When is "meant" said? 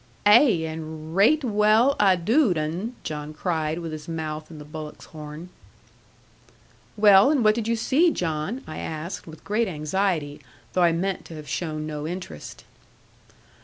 10.91-11.23